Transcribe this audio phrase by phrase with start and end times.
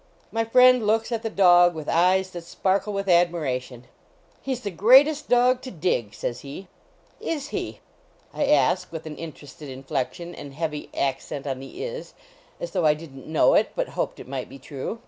[0.31, 3.85] My friend looks at the dog with eyes that sparkle with admiration."
[4.41, 6.69] He s the greatest dog to dig," says he."
[7.35, 7.81] Is he?"
[8.33, 12.15] I ask with an interested inflec tion and heavy accent on the "is,"
[12.59, 14.97] as though I didn t know it, but hoped it might be tnu